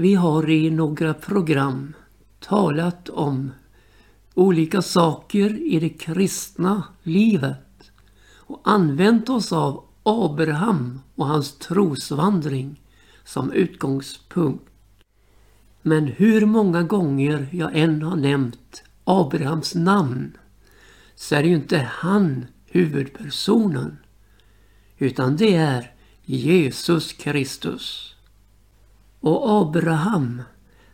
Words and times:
Vi 0.00 0.14
har 0.14 0.50
i 0.50 0.70
några 0.70 1.14
program 1.14 1.94
talat 2.38 3.08
om 3.08 3.50
olika 4.34 4.82
saker 4.82 5.72
i 5.72 5.80
det 5.80 5.88
kristna 5.88 6.82
livet 7.02 7.90
och 8.34 8.60
använt 8.64 9.28
oss 9.28 9.52
av 9.52 9.84
Abraham 10.02 11.00
och 11.14 11.26
hans 11.26 11.58
trosvandring 11.58 12.80
som 13.24 13.52
utgångspunkt. 13.52 14.70
Men 15.82 16.06
hur 16.06 16.46
många 16.46 16.82
gånger 16.82 17.48
jag 17.52 17.76
än 17.76 18.02
har 18.02 18.16
nämnt 18.16 18.82
Abrahams 19.04 19.74
namn 19.74 20.36
så 21.14 21.34
är 21.34 21.42
det 21.42 21.48
ju 21.48 21.54
inte 21.54 21.78
han 21.78 22.46
huvudpersonen 22.66 23.98
utan 24.98 25.36
det 25.36 25.54
är 25.54 25.94
Jesus 26.24 27.12
Kristus. 27.12 28.10
Och 29.20 29.60
Abraham, 29.60 30.42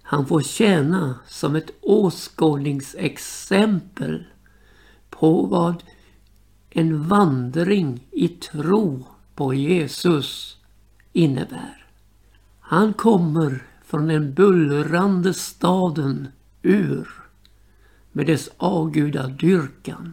han 0.03 0.27
får 0.27 0.43
tjäna 0.43 1.15
som 1.27 1.57
ett 1.57 1.71
åskådningsexempel 1.81 4.25
på 5.11 5.43
vad 5.43 5.83
en 6.71 7.09
vandring 7.09 8.07
i 8.11 8.29
tro 8.29 9.05
på 9.35 9.55
Jesus 9.55 10.57
innebär. 11.13 11.87
Han 12.61 12.93
kommer 12.93 13.63
från 13.85 14.07
den 14.07 14.35
bullrande 14.35 15.35
staden 15.35 16.29
Ur 16.63 17.09
med 18.13 18.27
dess 18.27 18.51
avgudadyrkan. 18.57 20.13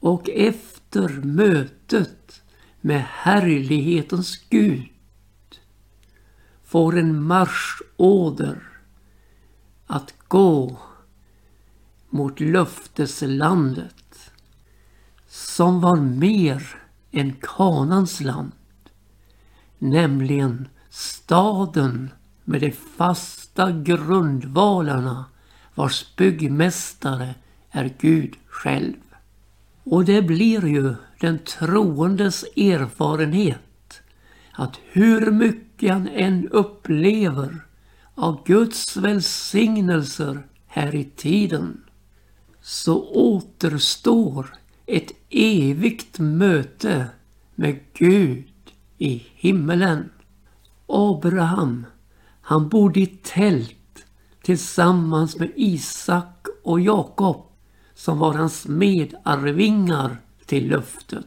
Och 0.00 0.30
efter 0.30 1.08
mötet 1.08 2.42
med 2.80 3.04
härlighetens 3.08 4.36
Gud 4.50 4.82
får 6.72 6.98
en 6.98 7.22
marschorder 7.22 8.62
att 9.86 10.14
gå 10.28 10.78
mot 12.10 12.40
löfteslandet 12.40 14.30
som 15.28 15.80
var 15.80 15.96
mer 15.96 16.66
än 17.10 17.32
Kanans 17.32 18.20
land, 18.20 18.52
nämligen 19.78 20.68
staden 20.90 22.10
med 22.44 22.60
de 22.60 22.72
fasta 22.72 23.72
grundvalarna 23.72 25.24
vars 25.74 26.16
byggmästare 26.16 27.34
är 27.70 27.94
Gud 27.98 28.36
själv. 28.46 29.02
Och 29.84 30.04
det 30.04 30.22
blir 30.22 30.66
ju 30.66 30.94
den 31.20 31.38
troendes 31.38 32.44
erfarenhet 32.56 34.02
att 34.52 34.78
hur 34.92 35.30
mycket 35.30 35.71
han 35.88 36.08
än 36.08 36.48
upplever 36.48 37.66
av 38.14 38.44
Guds 38.44 38.96
välsignelser 38.96 40.46
här 40.66 40.94
i 40.94 41.04
tiden 41.04 41.84
så 42.60 43.04
återstår 43.10 44.54
ett 44.86 45.12
evigt 45.30 46.18
möte 46.18 47.06
med 47.54 47.80
Gud 47.94 48.44
i 48.98 49.26
himmelen. 49.34 50.10
Abraham, 50.86 51.86
han 52.40 52.68
bodde 52.68 53.00
i 53.00 53.06
tält 53.06 54.04
tillsammans 54.42 55.38
med 55.38 55.52
Isak 55.56 56.46
och 56.62 56.80
Jakob 56.80 57.46
som 57.94 58.18
var 58.18 58.34
hans 58.34 58.66
medarvingar 58.66 60.16
till 60.46 60.68
löftet. 60.68 61.26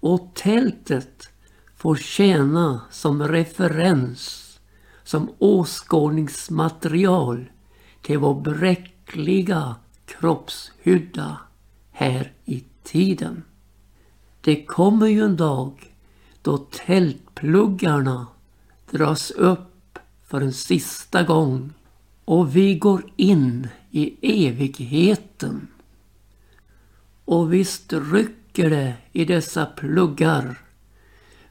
Och 0.00 0.30
tältet 0.34 1.28
får 1.76 1.96
tjäna 1.96 2.80
som 2.90 3.28
referens, 3.28 4.58
som 5.04 5.30
åskådningsmaterial 5.38 7.44
till 8.02 8.18
vår 8.18 8.40
bräckliga 8.40 9.76
kroppshydda 10.06 11.38
här 11.90 12.32
i 12.44 12.64
tiden. 12.82 13.42
Det 14.40 14.64
kommer 14.64 15.06
ju 15.06 15.24
en 15.24 15.36
dag 15.36 15.94
då 16.42 16.58
tältpluggarna 16.58 18.26
dras 18.90 19.30
upp 19.30 19.98
för 20.26 20.40
en 20.40 20.52
sista 20.52 21.22
gång 21.22 21.72
och 22.24 22.56
vi 22.56 22.78
går 22.78 23.04
in 23.16 23.68
i 23.90 24.46
evigheten. 24.46 25.68
Och 27.24 27.52
visst 27.52 27.92
rycker 27.92 28.70
det 28.70 28.94
i 29.12 29.24
dessa 29.24 29.66
pluggar 29.66 30.65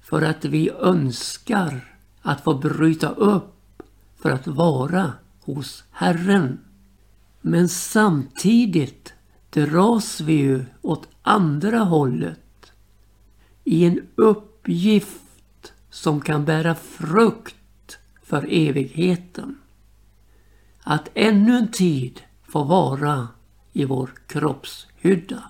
för 0.10 0.22
att 0.22 0.46
vi 0.46 0.70
önskar 0.70 1.98
att 2.22 2.44
få 2.44 2.54
bryta 2.54 3.10
upp 3.10 3.84
för 4.22 4.30
att 4.30 4.48
vara 4.48 5.14
hos 5.42 5.84
Herren. 5.92 6.60
Men 7.42 7.70
samtidigt 7.70 9.14
dras 9.50 10.22
vi 10.22 10.34
ju 10.34 10.66
åt 10.82 11.08
andra 11.22 11.80
hållet 11.80 12.72
i 13.64 13.86
en 13.86 14.02
uppgift 14.16 15.74
som 15.90 16.22
kan 16.22 16.46
bära 16.46 16.76
frukt 16.76 17.98
för 18.24 18.48
evigheten. 18.50 19.58
Att 20.82 21.10
ännu 21.14 21.58
en 21.58 21.72
tid 21.72 22.22
få 22.48 22.64
vara 22.64 23.28
i 23.74 23.86
vår 23.86 24.10
kroppshydda. 24.28 25.44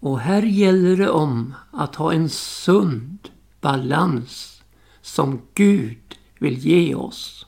Och 0.00 0.20
här 0.20 0.42
gäller 0.42 0.96
det 0.96 1.10
om 1.10 1.54
att 1.70 1.94
ha 1.94 2.12
en 2.12 2.28
sund 2.28 3.28
balans 3.60 4.62
som 5.00 5.42
Gud 5.54 6.18
vill 6.38 6.58
ge 6.58 6.94
oss. 6.94 7.46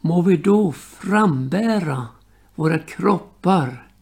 Må 0.00 0.22
vi 0.22 0.36
då 0.36 0.72
frambära 0.72 2.08
våra 2.54 2.78
kroppar 2.78 3.92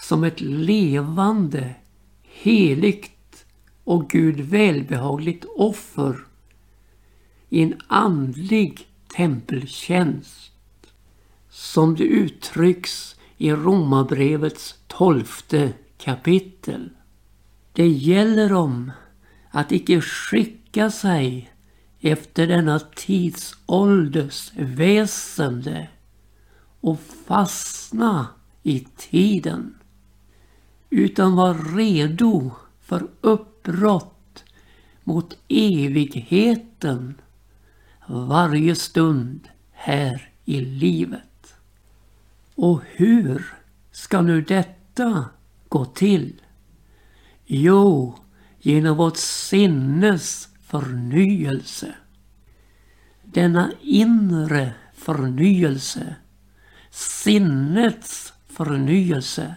som 0.00 0.24
ett 0.24 0.40
levande, 0.40 1.74
heligt 2.22 3.44
och 3.84 4.10
Gud 4.10 4.40
välbehagligt 4.40 5.44
offer 5.56 6.26
i 7.48 7.62
en 7.62 7.74
andlig 7.86 8.88
tempeltjänst 9.16 10.52
som 11.50 11.94
det 11.94 12.04
uttrycks 12.04 13.16
i 13.36 13.52
Romarbrevets 13.52 14.74
tolfte 14.86 15.72
kapitel. 15.98 16.90
Det 17.72 17.88
gäller 17.88 18.52
om 18.52 18.92
att 19.52 19.72
icke 19.72 20.00
skicka 20.00 20.90
sig 20.90 21.52
efter 22.00 22.46
denna 22.46 22.78
tidsålders 22.78 24.52
väsende 24.56 25.88
och 26.80 27.00
fastna 27.26 28.26
i 28.62 28.86
tiden 28.96 29.74
utan 30.90 31.36
var 31.36 31.76
redo 31.76 32.50
för 32.80 33.08
uppbrott 33.20 34.44
mot 35.04 35.36
evigheten 35.48 37.14
varje 38.06 38.74
stund 38.74 39.48
här 39.72 40.30
i 40.44 40.60
livet. 40.60 41.54
Och 42.54 42.82
hur 42.90 43.54
ska 43.90 44.22
nu 44.22 44.42
detta 44.42 45.24
gå 45.68 45.84
till? 45.84 46.42
Jo, 47.46 48.18
genom 48.62 48.96
vårt 48.96 49.16
sinnes 49.16 50.48
förnyelse. 50.66 51.94
Denna 53.22 53.72
inre 53.80 54.74
förnyelse, 54.94 56.16
sinnets 56.90 58.32
förnyelse, 58.48 59.54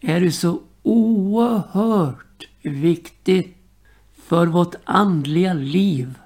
är 0.00 0.20
ju 0.20 0.32
så 0.32 0.62
oerhört 0.82 2.48
viktigt 2.62 3.56
för 4.16 4.46
vårt 4.46 4.74
andliga 4.84 5.54
liv 5.54 6.18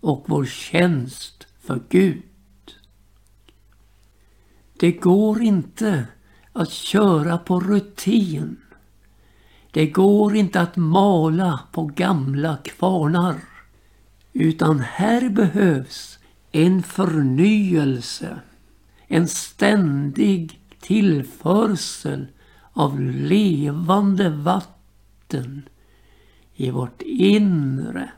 och 0.00 0.24
vår 0.26 0.44
tjänst 0.44 1.46
för 1.60 1.80
Gud. 1.88 2.22
Det 4.80 4.92
går 4.92 5.42
inte 5.42 6.06
att 6.52 6.70
köra 6.70 7.38
på 7.38 7.60
rutin. 7.60 8.56
Det 9.70 9.86
går 9.86 10.36
inte 10.36 10.60
att 10.60 10.76
mala 10.76 11.60
på 11.72 11.84
gamla 11.84 12.56
kvarnar. 12.56 13.36
Utan 14.32 14.80
här 14.80 15.28
behövs 15.28 16.18
en 16.52 16.82
förnyelse, 16.82 18.40
en 19.06 19.28
ständig 19.28 20.60
tillförsel 20.80 22.26
av 22.72 23.00
levande 23.00 24.30
vatten 24.30 25.62
i 26.54 26.70
vårt 26.70 27.02
inre. 27.02 28.10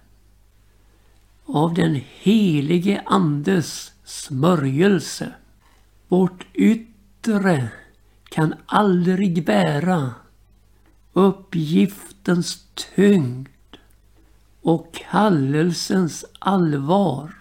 Av 1.45 1.75
den 1.75 2.01
helige 2.21 3.03
Andes 3.07 3.93
smörjelse. 4.05 5.33
Vårt 6.09 6.47
yttre 6.55 7.69
kan 8.29 8.55
aldrig 8.67 9.45
bära 9.45 10.11
uppgiftens 11.13 12.67
tyngd 12.95 13.49
och 14.63 14.95
kallelsens 15.11 16.25
allvar. 16.39 17.35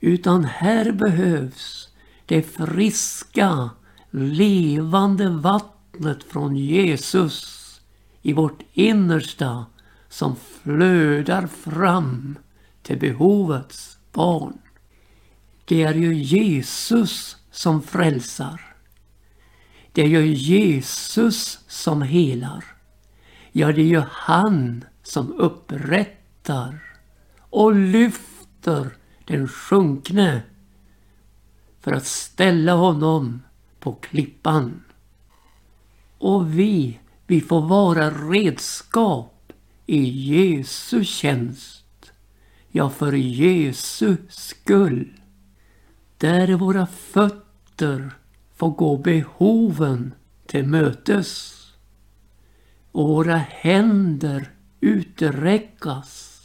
Utan 0.00 0.44
här 0.44 0.92
behövs 0.92 1.88
det 2.26 2.42
friska, 2.42 3.70
levande 4.10 5.28
vattnet 5.28 6.24
från 6.24 6.56
Jesus 6.56 7.80
i 8.22 8.32
vårt 8.32 8.62
innersta 8.72 9.66
som 10.08 10.36
flödar 10.36 11.46
fram 11.46 12.38
till 12.82 12.98
behovets 12.98 13.98
barn. 14.12 14.58
Det 15.64 15.82
är 15.82 15.94
ju 15.94 16.14
Jesus 16.14 17.36
som 17.50 17.82
frälsar. 17.82 18.74
Det 19.92 20.02
är 20.02 20.06
ju 20.06 20.26
Jesus 20.26 21.60
som 21.68 22.02
helar. 22.02 22.77
Ja, 23.58 23.72
det 23.72 23.82
är 23.82 23.86
ju 23.86 24.02
han 24.10 24.84
som 25.02 25.32
upprättar 25.32 26.82
och 27.40 27.74
lyfter 27.74 28.96
den 29.24 29.48
sjunkne 29.48 30.42
för 31.80 31.92
att 31.92 32.06
ställa 32.06 32.72
honom 32.72 33.42
på 33.80 33.92
klippan. 33.92 34.84
Och 36.18 36.58
vi, 36.58 37.00
vi 37.26 37.40
får 37.40 37.60
vara 37.60 38.10
redskap 38.10 39.52
i 39.86 40.02
Jesu 40.08 41.04
tjänst. 41.04 42.12
Ja, 42.68 42.90
för 42.90 43.12
Jesu 43.12 44.16
skull. 44.28 45.20
Där 46.18 46.54
våra 46.54 46.86
fötter 46.86 48.10
får 48.56 48.70
gå 48.70 48.96
behoven 48.96 50.14
till 50.46 50.66
mötes 50.66 51.57
och 52.92 53.08
våra 53.08 53.36
händer 53.36 54.52
uträckas 54.80 56.38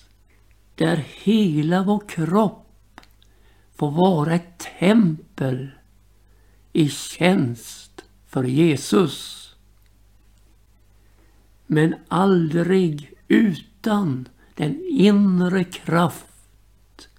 där 0.76 1.06
hela 1.24 1.84
vår 1.84 2.04
kropp 2.08 3.02
får 3.76 3.92
vara 3.92 4.34
ett 4.34 4.60
tempel 4.80 5.72
i 6.74 6.90
tjänst 6.90 8.04
för 8.28 8.44
Jesus. 8.44 9.40
Men 11.68 11.96
aldrig 12.08 13.14
utan 13.28 14.28
den 14.56 14.84
inre 14.90 15.64
kraft 15.64 17.10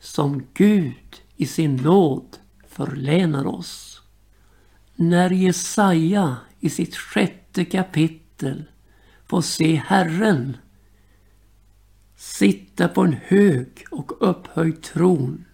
som 0.00 0.46
Gud 0.54 1.22
i 1.36 1.46
sin 1.46 1.76
nåd 1.76 2.36
förlänar 2.68 3.46
oss. 3.46 4.02
När 4.94 5.30
Jesaja 5.30 6.36
i 6.60 6.70
sitt 6.70 6.96
sjätte 6.96 7.64
kapitel 7.64 8.27
får 9.26 9.40
se 9.40 9.74
Herren 9.74 10.56
sitta 12.16 12.88
på 12.88 13.02
en 13.02 13.16
hög 13.26 13.84
och 13.90 14.12
upphöjd 14.30 14.82
tron 14.82 15.44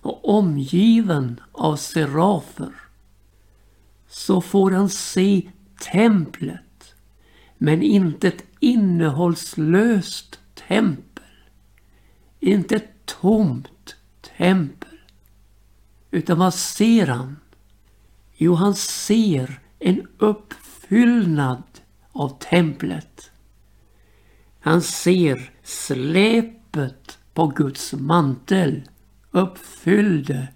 och 0.00 0.28
omgiven 0.28 1.40
av 1.52 1.76
serafer 1.76 2.72
så 4.08 4.40
får 4.40 4.70
han 4.70 4.88
se 4.88 5.50
templet 5.92 6.94
men 7.58 7.82
inte 7.82 8.28
ett 8.28 8.44
innehållslöst 8.60 10.40
tempel. 10.68 11.24
Inte 12.40 12.76
ett 12.76 13.06
tomt 13.06 13.96
tempel. 14.38 14.98
Utan 16.10 16.38
vad 16.38 16.54
ser 16.54 17.06
han? 17.06 17.36
Jo, 18.36 18.54
han 18.54 18.74
ser 18.74 19.60
en 19.78 20.06
uppfyllnad 20.18 21.62
av 22.14 22.38
templet. 22.38 23.30
Han 24.60 24.82
ser 24.82 25.50
släpet 25.62 27.18
på 27.34 27.46
Guds 27.46 27.92
mantel 27.92 28.82
uppfyllde 29.30 30.48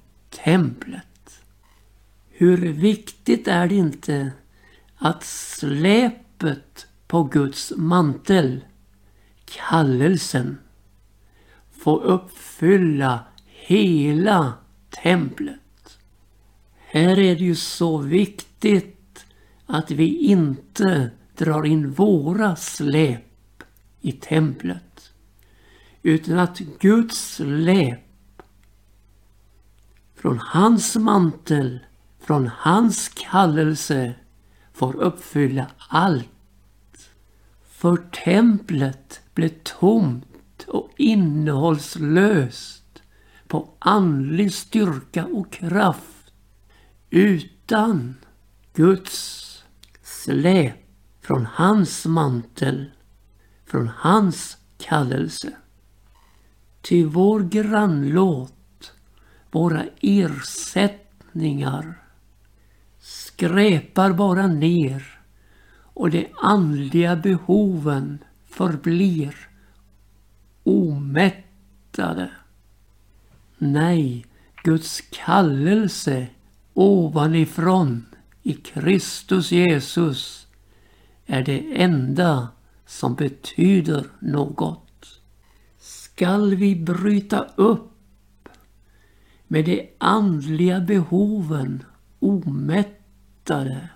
templet. 0.45 1.41
Hur 2.29 2.73
viktigt 2.73 3.49
är 3.49 3.69
det 3.69 3.75
inte 3.75 4.33
att 4.97 5.25
släpet 5.25 6.87
på 7.07 7.25
Guds 7.25 7.73
mantel, 7.77 8.65
kallelsen, 9.45 10.59
får 11.71 12.03
uppfylla 12.03 13.25
hela 13.47 14.53
templet. 15.03 15.99
Här 16.77 17.19
är 17.19 17.37
det 17.37 17.45
ju 17.45 17.55
så 17.55 17.99
viktigt 17.99 19.27
att 19.67 19.91
vi 19.91 20.17
inte 20.17 21.11
drar 21.39 21.67
in 21.67 21.91
våra 21.91 22.57
släp 22.57 23.63
i 24.01 24.13
templet. 24.13 25.13
Utan 26.03 26.39
att 26.39 26.59
Guds 26.59 27.35
släp 27.35 28.43
från 30.15 30.39
hans 30.39 30.97
mantel, 30.97 31.79
från 32.21 32.51
hans 32.57 33.09
kallelse 33.09 34.15
får 34.73 34.97
uppfylla 34.97 35.67
allt. 35.89 36.29
För 37.69 37.97
templet 37.97 39.21
blev 39.35 39.51
tomt 39.63 40.65
och 40.67 40.91
innehållslöst 40.97 43.03
på 43.47 43.69
andlig 43.79 44.53
styrka 44.53 45.27
och 45.27 45.53
kraft 45.53 46.33
utan 47.11 48.17
Guds 48.75 49.65
släp 50.03 50.88
från 51.29 51.47
hans 51.47 52.07
mantel 52.07 52.91
från 53.67 53.91
hans 53.97 54.59
kallelse. 54.79 55.53
Ty 56.81 57.05
vår 57.05 57.41
grannlåt, 57.41 58.93
våra 59.51 59.85
ersättningar 60.01 62.03
skräpar 63.01 64.13
bara 64.13 64.47
ner 64.47 65.21
och 65.95 66.11
de 66.11 66.29
andliga 66.43 67.17
behoven 67.17 68.19
förblir 68.51 69.37
omättade. 70.65 72.31
Nej, 73.59 74.27
Guds 74.63 75.01
kallelse 75.11 76.27
ovanifrån 76.75 78.07
i 78.43 78.53
Kristus 78.53 79.53
Jesus 79.53 80.48
är 81.31 81.43
det 81.43 81.83
enda 81.83 82.49
som 82.87 83.15
betyder 83.15 84.07
något. 84.19 85.21
Skall 85.79 86.55
vi 86.55 86.77
bryta 86.77 87.47
upp 87.57 88.49
med 89.49 89.65
de 89.65 89.91
andliga 89.99 90.81
behoven 90.81 91.85
omättade? 92.19 93.89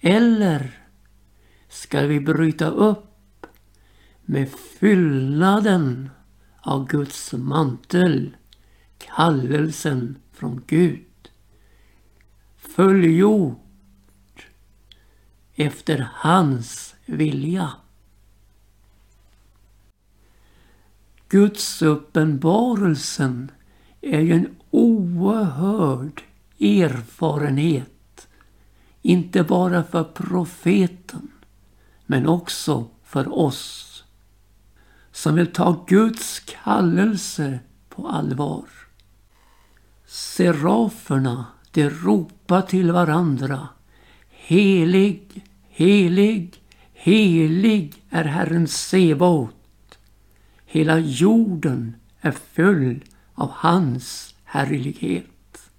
Eller 0.00 0.78
skall 1.68 2.06
vi 2.06 2.20
bryta 2.20 2.66
upp 2.66 3.46
med 4.22 4.50
fyllnaden 4.50 6.10
av 6.60 6.86
Guds 6.88 7.32
mantel, 7.32 8.36
kallelsen 8.98 10.16
från 10.32 10.62
Gud? 10.66 11.30
Fullgjort 12.56 13.63
efter 15.54 16.08
hans 16.14 16.94
vilja. 17.06 17.72
Guds 21.28 21.82
uppenbarelsen 21.82 23.50
är 24.00 24.20
ju 24.20 24.32
en 24.32 24.56
oerhörd 24.70 26.22
erfarenhet. 26.60 28.28
Inte 29.02 29.42
bara 29.42 29.84
för 29.84 30.04
profeten 30.04 31.30
men 32.06 32.26
också 32.26 32.88
för 33.02 33.38
oss 33.38 34.04
som 35.12 35.34
vill 35.34 35.52
ta 35.52 35.84
Guds 35.86 36.40
kallelse 36.40 37.58
på 37.88 38.08
allvar. 38.08 38.64
Seraferna, 40.06 41.46
de 41.70 41.90
ropar 41.90 42.62
till 42.62 42.92
varandra. 42.92 43.68
Helig, 44.46 45.42
helig, 45.70 46.62
Helig 46.92 47.94
är 48.10 48.24
Herren 48.24 48.68
Sebaot. 48.68 49.98
Hela 50.66 50.98
jorden 50.98 51.96
är 52.20 52.30
full 52.30 53.04
av 53.34 53.50
hans 53.50 54.34
härlighet. 54.44 55.70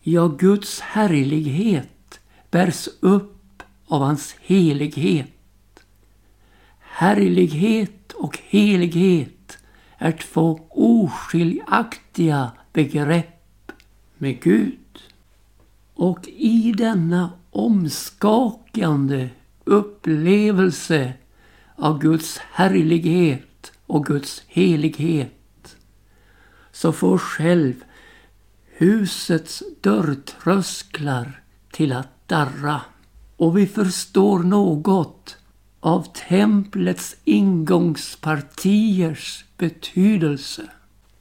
Ja, 0.00 0.26
Guds 0.28 0.80
härlighet 0.80 2.20
bärs 2.50 2.88
upp 3.00 3.62
av 3.86 4.00
hans 4.00 4.36
helighet. 4.40 5.30
Härlighet 6.78 8.12
och 8.12 8.38
helighet 8.48 9.58
är 9.98 10.12
två 10.12 10.60
oskiljaktiga 10.70 12.52
begrepp 12.72 13.72
med 14.18 14.42
Gud. 14.42 15.02
Och 15.94 16.28
i 16.28 16.72
denna 16.72 17.32
omskakande 17.54 19.28
upplevelse 19.64 21.12
av 21.76 21.98
Guds 21.98 22.38
härlighet 22.38 23.72
och 23.86 24.06
Guds 24.06 24.42
helighet 24.46 25.76
så 26.72 26.92
får 26.92 27.18
själv 27.18 27.74
husets 28.76 29.62
dörrtrösklar 29.80 31.42
till 31.72 31.92
att 31.92 32.28
darra. 32.28 32.80
Och 33.36 33.58
vi 33.58 33.66
förstår 33.66 34.38
något 34.38 35.36
av 35.80 36.06
templets 36.28 37.16
ingångspartiers 37.24 39.44
betydelse. 39.56 40.62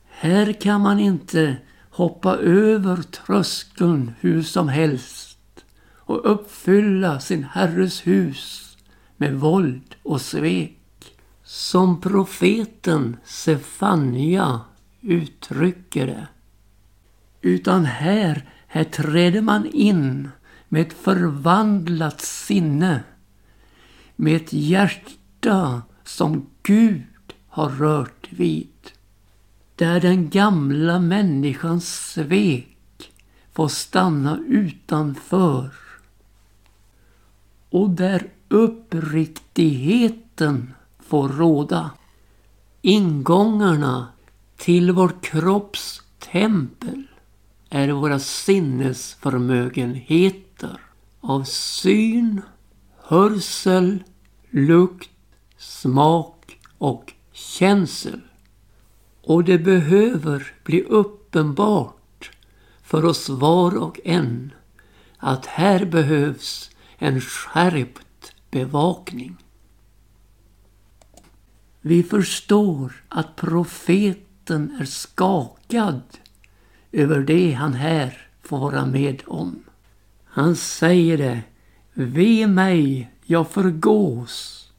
Här 0.09 0.53
kan 0.53 0.81
man 0.81 0.99
inte 0.99 1.57
hoppa 1.89 2.37
över 2.37 3.01
tröskeln 3.01 4.11
hur 4.19 4.43
som 4.43 4.69
helst 4.69 5.32
och 6.05 6.31
uppfylla 6.31 7.19
sin 7.19 7.43
herres 7.43 8.07
hus 8.07 8.77
med 9.17 9.35
våld 9.35 9.95
och 10.03 10.21
svek. 10.21 10.79
Som 11.43 12.01
profeten 12.01 13.17
Sefania 13.23 14.61
uttrycker 15.01 16.07
det. 16.07 16.27
Utan 17.41 17.85
här, 17.85 18.49
här 18.67 18.83
träder 18.83 19.41
man 19.41 19.65
in 19.65 20.29
med 20.69 20.81
ett 20.81 20.93
förvandlat 20.93 22.21
sinne. 22.21 23.03
Med 24.15 24.35
ett 24.35 24.53
hjärta 24.53 25.81
som 26.03 26.49
Gud 26.63 27.03
har 27.47 27.69
rört 27.69 28.27
vid. 28.29 28.69
Där 29.75 29.99
den 29.99 30.29
gamla 30.29 30.99
människans 30.99 32.11
svek 32.13 33.11
får 33.53 33.67
stanna 33.67 34.39
utanför. 34.47 35.82
Och 37.73 37.89
där 37.89 38.29
uppriktigheten 38.49 40.73
får 40.99 41.29
råda. 41.29 41.91
Ingångarna 42.81 44.07
till 44.57 44.91
vår 44.91 45.11
kropps 45.21 46.01
tempel 46.19 47.03
är 47.69 47.89
våra 47.89 48.19
sinnesförmögenheter 48.19 50.81
av 51.19 51.43
syn, 51.43 52.41
hörsel, 53.03 54.03
lukt, 54.49 55.09
smak 55.57 56.59
och 56.77 57.13
känsel. 57.31 58.21
Och 59.23 59.43
det 59.43 59.57
behöver 59.57 60.53
bli 60.63 60.83
uppenbart 60.83 62.31
för 62.83 63.05
oss 63.05 63.29
var 63.29 63.77
och 63.77 63.99
en 64.03 64.51
att 65.17 65.45
här 65.45 65.85
behövs 65.85 66.69
en 67.03 67.21
skärpt 67.21 68.33
bevakning. 68.51 69.37
Vi 71.81 72.03
förstår 72.03 72.93
att 73.09 73.35
profeten 73.35 74.77
är 74.79 74.85
skakad 74.85 76.01
över 76.91 77.19
det 77.19 77.51
han 77.51 77.73
här 77.73 78.27
får 78.41 78.59
vara 78.59 78.85
med 78.85 79.21
om. 79.25 79.63
Han 80.25 80.55
säger 80.55 81.17
det, 81.17 81.41
ve 81.93 82.47
mig, 82.47 83.11
jag 83.25 83.49
förgås, 83.51 84.69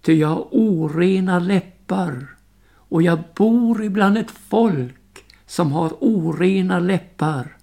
ty 0.00 0.14
jag 0.14 0.28
har 0.28 0.48
orena 0.50 1.38
läppar 1.38 2.36
och 2.72 3.02
jag 3.02 3.18
bor 3.34 3.84
ibland 3.84 4.18
ett 4.18 4.30
folk 4.30 5.24
som 5.46 5.72
har 5.72 5.92
orena 6.00 6.78
läppar 6.78 7.56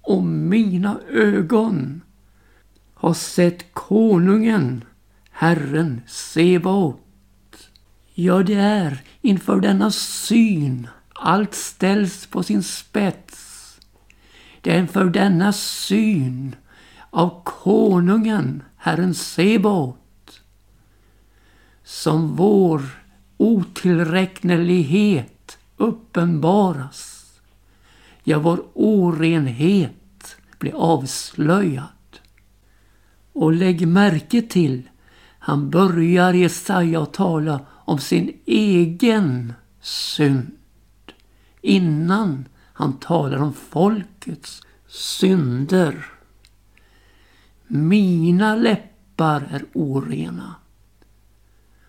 och 0.00 0.22
mina 0.22 1.00
ögon 1.10 2.03
har 3.04 3.14
sett 3.14 3.72
konungen, 3.72 4.84
Herren 5.30 6.00
Sebaot. 6.06 7.00
Ja, 8.14 8.42
det 8.42 8.54
är 8.54 9.02
inför 9.20 9.60
denna 9.60 9.90
syn 9.90 10.88
allt 11.14 11.54
ställs 11.54 12.26
på 12.26 12.42
sin 12.42 12.62
spets. 12.62 13.80
Det 14.60 14.74
är 14.74 14.78
inför 14.78 15.04
denna 15.04 15.52
syn 15.52 16.56
av 17.10 17.42
konungen, 17.44 18.62
Herren 18.76 19.14
Sebaot, 19.14 20.40
som 21.82 22.36
vår 22.36 22.82
otillräknelighet 23.36 25.58
uppenbaras. 25.76 27.30
Ja, 28.22 28.38
vår 28.38 28.64
orenhet 28.74 30.36
blir 30.58 30.74
avslöjad. 30.74 31.93
Och 33.34 33.52
lägg 33.52 33.88
märke 33.88 34.42
till, 34.42 34.82
han 35.38 35.70
börjar 35.70 36.32
Jesaja 36.32 37.02
att 37.02 37.12
tala 37.12 37.60
om 37.70 37.98
sin 37.98 38.40
egen 38.46 39.52
synd 39.80 40.50
innan 41.60 42.48
han 42.72 42.98
talar 42.98 43.38
om 43.38 43.52
folkets 43.52 44.62
synder. 44.88 46.06
Mina 47.66 48.56
läppar 48.56 49.48
är 49.50 49.64
orena. 49.72 50.54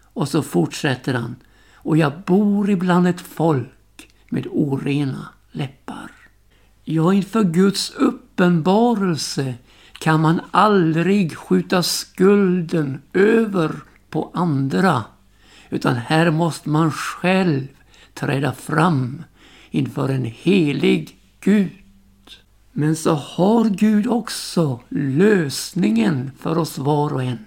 Och 0.04 0.30
så 0.30 0.44
fortsätter 0.44 1.14
han. 1.14 1.36
Och 1.74 1.98
jag 1.98 2.22
bor 2.22 2.70
ibland 2.70 3.08
ett 3.08 3.22
folk 3.22 4.10
med 4.30 4.48
orena 4.52 5.28
läppar. 5.52 6.12
Ja, 6.84 7.14
inför 7.14 7.44
Guds 7.44 7.92
uppenbarelse 7.92 9.56
kan 10.00 10.22
man 10.22 10.42
aldrig 10.52 11.38
skjuta 11.38 11.84
skulden 11.84 13.02
över 13.14 13.72
på 14.10 14.32
andra. 14.34 15.04
Utan 15.70 15.96
här 15.96 16.32
måste 16.32 16.70
man 16.70 16.92
själv 16.92 17.68
träda 18.14 18.54
fram 18.54 19.24
inför 19.70 20.10
en 20.10 20.26
helig 20.26 21.18
Gud. 21.40 21.72
Men 22.72 22.96
så 22.96 23.14
har 23.14 23.66
Gud 23.66 24.08
också 24.08 24.80
lösningen 24.90 26.32
för 26.40 26.58
oss 26.58 26.78
var 26.78 27.14
och 27.14 27.24
en. 27.24 27.46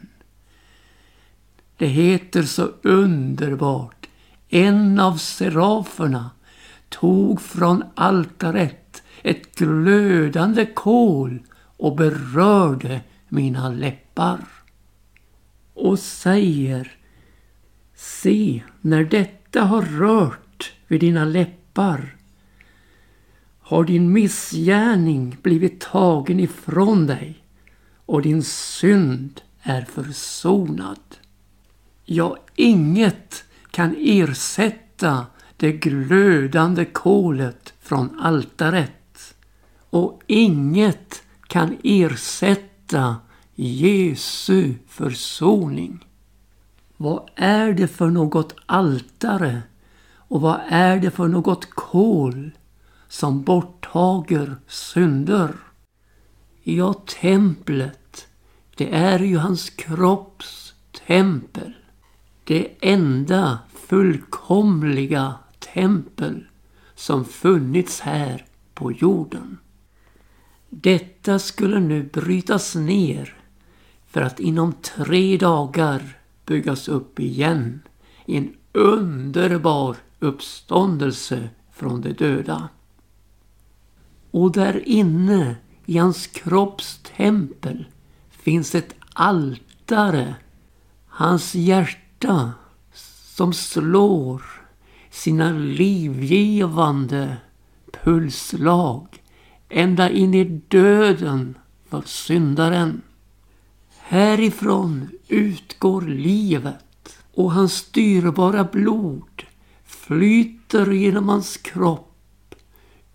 Det 1.77 1.87
heter 1.87 2.43
så 2.43 2.69
underbart. 2.83 4.07
En 4.49 5.01
av 5.01 5.17
seraferna 5.17 6.31
tog 6.89 7.41
från 7.41 7.85
altaret 7.95 9.03
ett 9.23 9.55
glödande 9.55 10.67
kol 10.67 11.39
och 11.79 11.97
berörde 11.97 13.01
mina 13.29 13.69
läppar. 13.69 14.39
Och 15.75 15.99
säger 15.99 16.99
Se, 17.95 18.63
när 18.81 19.05
detta 19.05 19.63
har 19.63 19.83
rört 19.83 20.73
vid 20.87 21.01
dina 21.01 21.25
läppar 21.25 22.17
har 23.61 23.85
din 23.85 24.13
missgärning 24.13 25.37
blivit 25.43 25.81
tagen 25.81 26.41
ifrån 26.41 27.07
dig 27.07 27.45
och 28.07 28.23
din 28.23 28.43
synd 28.43 29.41
är 29.63 29.83
försonad. 29.83 31.17
Ja, 32.05 32.37
inget 32.57 33.45
kan 33.71 33.95
ersätta 33.99 35.27
det 35.57 35.73
glödande 35.73 36.85
kolet 36.85 37.75
från 37.81 38.21
altaret 38.21 39.35
och 39.91 40.23
inget 40.27 41.23
kan 41.49 41.77
ersätta 41.83 43.17
Jesu 43.55 44.75
försoning. 44.87 46.05
Vad 46.97 47.31
är 47.35 47.73
det 47.73 47.89
för 47.89 48.11
något 48.11 48.55
altare 48.67 49.63
och 50.11 50.41
vad 50.41 50.61
är 50.69 50.97
det 50.97 51.11
för 51.11 51.29
något 51.29 51.71
kol 51.71 52.51
som 53.09 53.43
borttager 53.43 54.57
synder? 54.67 55.55
Ja, 56.63 56.95
templet, 57.21 58.29
det 58.75 58.95
är 58.95 59.19
ju 59.19 59.37
hans 59.37 59.71
kropps 59.71 60.75
tempel. 61.07 61.73
Det 62.45 62.69
enda 62.81 63.59
fullkomliga 63.75 65.35
tempel 65.59 66.47
som 66.95 67.25
funnits 67.25 68.01
här 68.01 68.47
på 68.75 68.93
jorden. 68.93 69.59
Detta 70.71 71.39
skulle 71.39 71.81
nu 71.81 72.03
brytas 72.03 72.75
ner 72.75 73.35
för 74.07 74.21
att 74.21 74.41
inom 74.41 74.73
tre 74.73 75.37
dagar 75.37 76.19
byggas 76.47 76.89
upp 76.89 77.21
igen 77.21 77.81
i 78.27 78.37
en 78.37 78.55
underbar 78.73 79.97
uppståndelse 80.19 81.49
från 81.73 82.01
de 82.01 82.13
döda. 82.13 82.69
Och 84.31 84.53
där 84.53 84.89
inne 84.89 85.57
i 85.87 85.99
hans 85.99 86.27
kropps 86.27 87.01
tempel 87.17 87.87
finns 88.31 88.75
ett 88.75 88.95
altare. 89.13 90.35
Hans 91.07 91.55
hjärta 91.55 92.53
som 93.35 93.53
slår 93.53 94.43
sina 95.11 95.53
livgivande 95.53 97.37
pulsslag 97.93 99.23
ända 99.69 100.11
in 100.11 100.35
i 100.35 100.45
döden 100.69 101.59
för 101.89 102.03
syndaren. 102.07 103.03
Härifrån 103.99 105.09
utgår 105.29 106.03
livet 106.03 107.19
och 107.35 107.53
hans 107.53 107.85
dyrbara 107.91 108.65
blod 108.65 109.43
flyter 109.85 110.91
genom 110.91 111.29
hans 111.29 111.57
kropp 111.57 112.09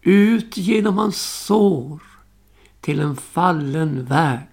ut 0.01 0.57
genom 0.57 0.97
hans 0.97 1.45
sår 1.45 2.01
till 2.81 2.99
en 2.99 3.15
fallen 3.15 4.05
värld 4.05 4.47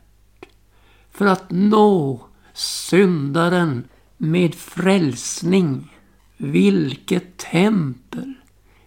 för 1.10 1.26
att 1.26 1.50
nå 1.50 2.20
syndaren 2.54 3.84
med 4.16 4.54
frälsning. 4.54 5.96
Vilket 6.36 7.36
tempel, 7.36 8.34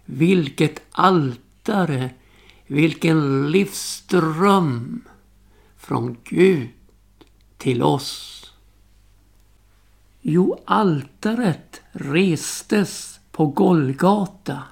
vilket 0.04 0.82
altare, 0.90 2.10
vilken 2.66 3.50
livsström 3.50 5.04
från 5.76 6.16
Gud 6.24 6.68
till 7.58 7.82
oss. 7.82 8.40
Jo, 10.20 10.60
altaret 10.64 11.80
restes 11.92 13.20
på 13.32 13.46
Golgata 13.46 14.62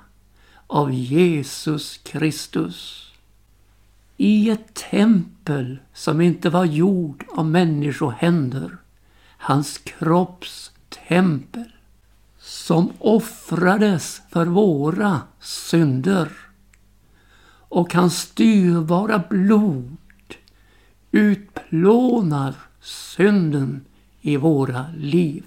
av 0.66 0.92
Jesus 0.92 1.96
Kristus. 1.96 3.08
I 4.16 4.50
ett 4.50 4.75
tempel 4.75 5.78
som 5.92 6.20
inte 6.20 6.50
var 6.50 6.64
gjord 6.64 7.25
av 7.28 7.46
människohänder. 7.46 8.76
Hans 9.38 9.78
kropps 9.78 10.72
tempel. 11.08 11.72
Som 12.38 12.92
offrades 12.99 14.22
för 14.30 14.46
våra 14.46 15.20
synder. 15.40 16.32
Och 17.73 17.95
hans 17.95 18.19
styrbara 18.19 19.23
blod 19.31 19.97
utplånar 21.11 22.55
synden 22.81 23.85
i 24.21 24.37
våra 24.37 24.87
liv. 24.97 25.45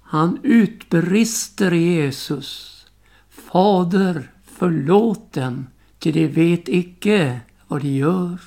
Han 0.00 0.38
utbrister 0.42 1.70
Jesus. 1.72 2.86
Fader, 3.30 4.30
förlåt 4.44 5.32
dem, 5.32 5.66
ty 5.98 6.12
de 6.12 6.26
vet 6.26 6.68
icke 6.68 7.40
vad 7.68 7.82
de 7.82 7.88
gör. 7.88 8.38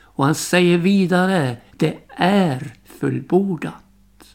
Och 0.00 0.24
han 0.24 0.34
säger 0.34 0.78
vidare, 0.78 1.56
det 1.76 1.98
är 2.16 2.74
fullbordat. 2.84 4.34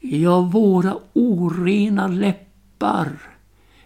Ja, 0.00 0.40
våra 0.40 0.96
orena 1.12 2.06
läppar 2.06 3.18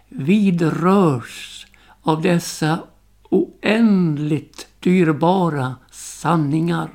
vidrörs 0.09 1.65
av 2.01 2.21
dessa 2.21 2.79
oändligt 3.29 4.67
dyrbara 4.79 5.75
sanningar. 5.91 6.89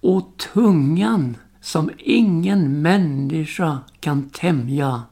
Och 0.00 0.36
tungan 0.54 1.36
som 1.60 1.90
ingen 1.98 2.82
människa 2.82 3.78
kan 4.00 4.30
tämja 4.30 5.02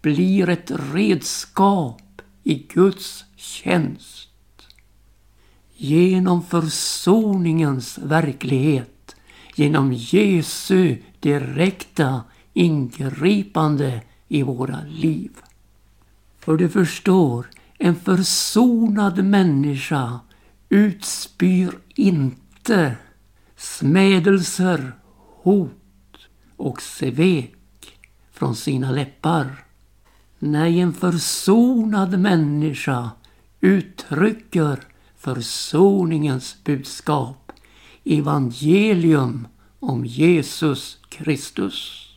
blir 0.00 0.48
ett 0.48 0.70
redskap 0.92 2.22
i 2.42 2.54
Guds 2.54 3.24
tjänst. 3.36 4.28
Genom 5.76 6.42
försoningens 6.42 7.98
verklighet, 7.98 9.16
genom 9.54 9.92
Jesu 9.92 10.96
direkta 11.20 12.22
ingripande 12.52 14.02
i 14.28 14.42
våra 14.42 14.80
liv. 14.88 15.30
För 16.38 16.56
du 16.56 16.68
förstår, 16.68 17.46
en 17.84 17.96
försonad 17.96 19.24
människa 19.24 20.20
utspyr 20.68 21.78
inte 21.94 22.96
smädelser, 23.56 24.92
hot 25.42 26.16
och 26.56 26.82
svek 26.82 27.98
från 28.32 28.56
sina 28.56 28.90
läppar. 28.90 29.64
Nej, 30.38 30.80
en 30.80 30.92
försonad 30.92 32.18
människa 32.18 33.10
uttrycker 33.60 34.80
försoningens 35.16 36.56
budskap, 36.64 37.52
evangelium 38.04 39.48
om 39.80 40.04
Jesus 40.06 40.98
Kristus. 41.08 42.08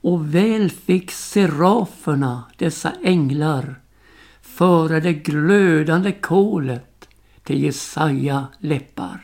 Och 0.00 0.34
väl 0.34 0.70
fick 0.70 1.10
seraferna, 1.10 2.44
dessa 2.58 2.92
änglar, 3.02 3.81
föra 4.62 5.00
det 5.00 5.12
glödande 5.12 6.12
kolet 6.12 7.08
till 7.42 7.62
Jesaja 7.62 8.46
läppar. 8.58 9.20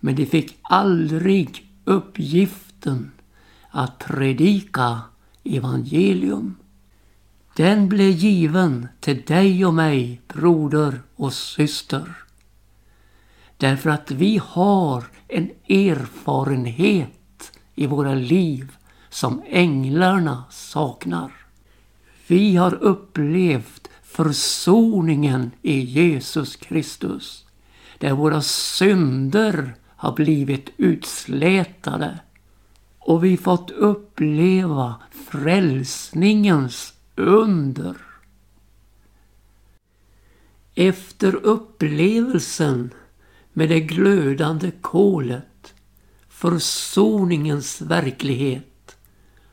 Men 0.00 0.14
de 0.14 0.26
fick 0.26 0.58
aldrig 0.62 1.70
uppgiften 1.84 3.10
att 3.70 3.98
predika 3.98 5.00
evangelium. 5.44 6.56
Den 7.56 7.88
blev 7.88 8.10
given 8.10 8.88
till 9.00 9.22
dig 9.22 9.66
och 9.66 9.74
mig, 9.74 10.20
broder 10.28 11.00
och 11.16 11.32
syster. 11.32 12.16
Därför 13.56 13.90
att 13.90 14.10
vi 14.10 14.40
har 14.44 15.04
en 15.28 15.50
erfarenhet 15.68 17.52
i 17.74 17.86
våra 17.86 18.14
liv 18.14 18.76
som 19.08 19.42
änglarna 19.48 20.44
saknar. 20.50 21.32
Vi 22.26 22.56
har 22.56 22.74
upplevt 22.74 23.87
försoningen 24.18 25.50
i 25.62 25.80
Jesus 25.80 26.56
Kristus. 26.56 27.46
Där 27.98 28.12
våra 28.12 28.42
synder 28.42 29.74
har 29.96 30.12
blivit 30.12 30.70
utslätade. 30.76 32.18
Och 32.98 33.24
vi 33.24 33.36
fått 33.36 33.70
uppleva 33.70 34.94
frälsningens 35.30 36.94
under. 37.16 37.96
Efter 40.74 41.34
upplevelsen 41.34 42.90
med 43.52 43.68
det 43.68 43.80
glödande 43.80 44.70
kolet, 44.80 45.74
försoningens 46.28 47.80
verklighet, 47.80 48.96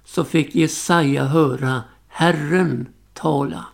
så 0.06 0.23
fick 0.23 0.56
Jesaja 0.56 1.25
höra 1.25 1.84
Herren 2.08 2.88
tala. 3.13 3.65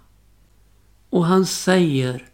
Och 1.11 1.25
han 1.25 1.45
säger 1.45 2.27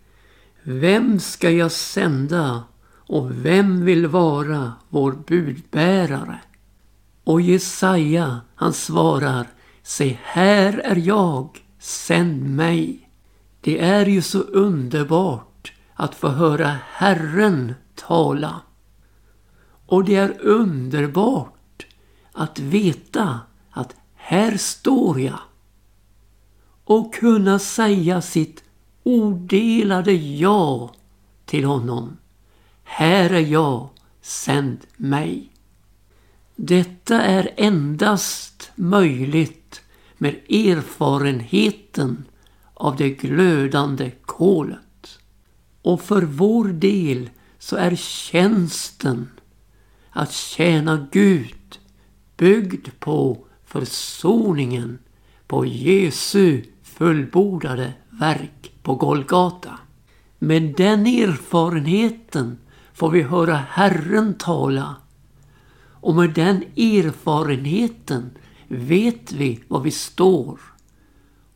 Vem 0.63 1.20
ska 1.20 1.52
jag 1.52 1.72
sända 1.72 2.63
och 2.90 3.46
vem 3.46 3.86
vill 3.86 4.08
vara 4.08 4.74
vår 4.90 5.12
budbärare? 5.12 6.40
Och 7.24 7.42
Jesaja 7.42 8.42
han 8.56 8.74
svarar 8.74 9.48
Se, 9.84 10.18
här 10.24 10.82
är 10.84 10.96
jag, 10.96 11.50
sänd 11.80 12.56
mig. 12.56 13.10
Det 13.62 13.80
är 13.80 14.06
ju 14.06 14.22
så 14.22 14.40
underbart 14.40 15.74
att 15.94 16.16
få 16.16 16.28
höra 16.28 16.78
Herren 16.92 17.74
tala. 17.96 18.62
Och 19.86 20.04
det 20.04 20.16
är 20.16 20.42
underbart 20.42 21.86
att 22.32 22.60
veta 22.60 23.40
att 23.72 23.96
här 24.16 24.58
står 24.58 25.20
jag. 25.20 25.40
Och 26.84 27.13
kunna 27.13 27.60
säga 27.60 28.22
sitt 28.22 28.63
odelade 29.08 30.13
ja 30.13 30.93
till 31.46 31.63
honom. 31.63 32.17
Här 32.84 33.30
är 33.30 33.46
jag, 33.46 33.89
sänd 34.22 34.78
mig. 34.98 35.52
Detta 36.56 37.22
är 37.22 37.54
endast 37.58 38.72
möjligt 38.76 39.82
med 40.17 40.36
erfarenheten 40.50 42.26
av 42.74 42.96
det 42.96 43.10
glödande 43.10 44.12
kolet. 44.26 45.20
Och 45.82 46.02
för 46.02 46.22
vår 46.22 46.65
del 46.67 47.30
så 47.60 47.76
är 47.76 47.96
tjänsten 47.96 49.30
att 50.10 50.32
tjäna 50.32 51.08
Gud 51.12 51.80
byggd 52.38 52.88
på 53.00 53.46
försoningen 53.65 55.00
på 55.48 55.65
Jesu 55.65 56.63
fullbordade 56.84 57.93
verk 58.10 58.72
på 58.88 58.95
Golgata. 58.95 59.80
Med 60.39 60.73
den 60.78 61.06
erfarenheten 61.06 62.58
får 62.93 63.10
vi 63.10 63.21
höra 63.21 63.56
Herren 63.69 64.34
tala 64.34 64.95
och 65.91 66.15
med 66.15 66.34
den 66.34 66.63
erfarenheten 66.76 68.30
vet 68.67 69.32
vi 69.32 69.63
var 69.67 69.80
vi 69.80 69.91
står. 69.91 70.60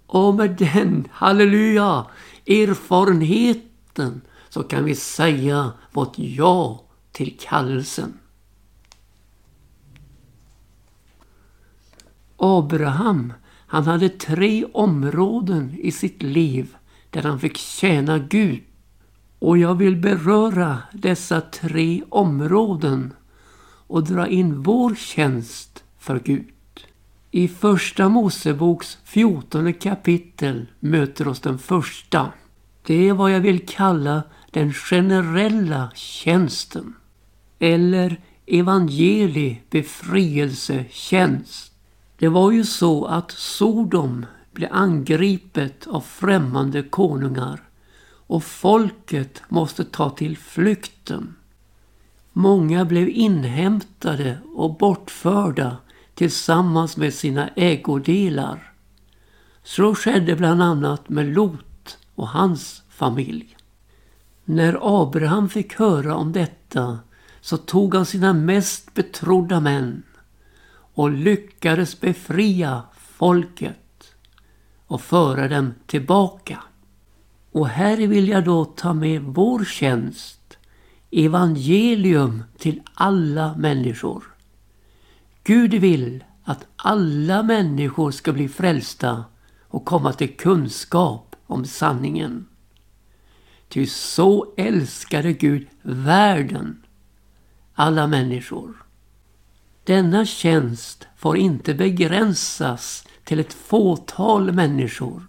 Och 0.07 0.35
med 0.35 0.51
den, 0.51 1.07
halleluja, 1.11 2.05
erfarenheten 2.45 4.21
så 4.49 4.63
kan 4.63 4.85
vi 4.85 4.95
säga 4.95 5.71
vårt 5.91 6.13
ja 6.15 6.83
till 7.11 7.37
kallelsen. 7.39 8.13
Abraham, 12.37 13.33
han 13.67 13.83
hade 13.83 14.09
tre 14.09 14.65
områden 14.73 15.79
i 15.81 15.91
sitt 15.91 16.21
liv 16.23 16.75
där 17.11 17.23
han 17.23 17.39
fick 17.39 17.57
tjäna 17.57 18.19
Gud. 18.19 18.61
Och 19.39 19.57
jag 19.57 19.75
vill 19.75 19.95
beröra 19.95 20.77
dessa 20.93 21.41
tre 21.41 22.01
områden 22.09 23.13
och 23.87 24.03
dra 24.03 24.27
in 24.27 24.61
vår 24.61 24.95
tjänst 24.95 25.83
för 25.99 26.19
Gud. 26.19 26.47
I 27.31 27.47
första 27.47 28.09
Moseboks 28.09 28.97
fjortonde 29.03 29.73
kapitel 29.73 30.65
möter 30.79 31.27
oss 31.27 31.39
den 31.39 31.59
första. 31.59 32.31
Det 32.85 33.09
är 33.09 33.13
vad 33.13 33.31
jag 33.31 33.39
vill 33.39 33.67
kalla 33.67 34.23
den 34.51 34.73
generella 34.73 35.91
tjänsten. 35.95 36.95
Eller 37.59 38.19
evangeli 38.45 39.61
befrielsetjänst. 39.69 41.73
Det 42.17 42.27
var 42.27 42.51
ju 42.51 42.63
så 42.63 43.05
att 43.05 43.31
Sodom 43.31 44.25
blev 44.51 44.69
angripet 44.71 45.87
av 45.87 46.01
främmande 46.01 46.83
konungar 46.83 47.63
och 48.31 48.43
folket 48.43 49.41
måste 49.49 49.85
ta 49.85 50.09
till 50.09 50.37
flykten. 50.37 51.35
Många 52.33 52.85
blev 52.85 53.09
inhämtade 53.09 54.37
och 54.55 54.77
bortförda 54.77 55.77
tillsammans 56.13 56.97
med 56.97 57.13
sina 57.13 57.47
ägodelar. 57.47 58.73
Så 59.63 59.95
skedde 59.95 60.35
bland 60.35 60.63
annat 60.63 61.09
med 61.09 61.25
Lot 61.25 61.97
och 62.15 62.27
hans 62.27 62.83
familj. 62.89 63.57
När 64.45 65.01
Abraham 65.01 65.49
fick 65.49 65.75
höra 65.75 66.15
om 66.15 66.31
detta 66.31 66.99
så 67.41 67.57
tog 67.57 67.95
han 67.95 68.05
sina 68.05 68.33
mest 68.33 68.93
betrodda 68.93 69.59
män 69.59 70.03
och 70.93 71.11
lyckades 71.11 71.99
befria 71.99 72.83
folket 72.97 73.77
och 74.91 75.01
föra 75.01 75.47
dem 75.47 75.73
tillbaka. 75.85 76.63
Och 77.51 77.67
här 77.67 77.97
vill 77.97 78.27
jag 78.27 78.45
då 78.45 78.65
ta 78.65 78.93
med 78.93 79.21
vår 79.21 79.65
tjänst, 79.65 80.57
evangelium 81.11 82.43
till 82.57 82.81
alla 82.93 83.55
människor. 83.57 84.23
Gud 85.43 85.73
vill 85.73 86.23
att 86.43 86.67
alla 86.75 87.43
människor 87.43 88.11
ska 88.11 88.33
bli 88.33 88.49
frälsta 88.49 89.25
och 89.61 89.85
komma 89.85 90.13
till 90.13 90.37
kunskap 90.37 91.35
om 91.47 91.65
sanningen. 91.65 92.45
Ty 93.69 93.87
så 93.87 94.53
älskade 94.57 95.33
Gud 95.33 95.67
världen, 95.81 96.83
alla 97.73 98.07
människor. 98.07 98.83
Denna 99.83 100.25
tjänst 100.25 101.07
får 101.17 101.37
inte 101.37 101.73
begränsas 101.73 103.07
till 103.23 103.39
ett 103.39 103.53
fåtal 103.53 104.51
människor. 104.51 105.23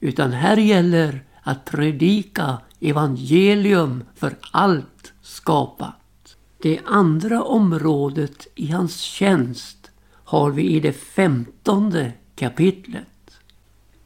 Utan 0.00 0.32
här 0.32 0.56
gäller 0.56 1.24
att 1.42 1.64
predika 1.64 2.58
evangelium 2.80 4.04
för 4.14 4.36
allt 4.50 5.12
skapat. 5.22 6.36
Det 6.62 6.80
andra 6.86 7.42
området 7.42 8.46
i 8.54 8.70
hans 8.70 9.00
tjänst 9.00 9.90
har 10.10 10.50
vi 10.50 10.62
i 10.62 10.80
det 10.80 10.92
femtonde 10.92 12.12
kapitlet. 12.34 13.06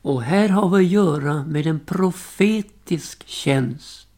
Och 0.03 0.23
här 0.23 0.49
har 0.49 0.69
vi 0.69 0.85
att 0.85 0.91
göra 0.91 1.45
med 1.45 1.67
en 1.67 1.81
profetisk 1.81 3.29
tjänst. 3.29 4.09